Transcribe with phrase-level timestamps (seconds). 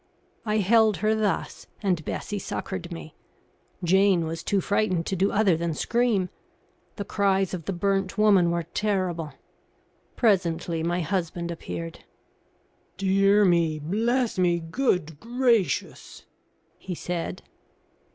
[0.47, 3.13] I held her thus, and Bessie succoured me.
[3.83, 6.29] Jane was too frightened to do other than scream.
[6.95, 9.33] The cries of the burnt woman were terrible.
[10.15, 12.03] Presently my husband appeared.
[12.97, 13.77] "Dear me!
[13.77, 14.57] Bless me!
[14.59, 16.25] Good gracious!"
[16.79, 17.43] he said.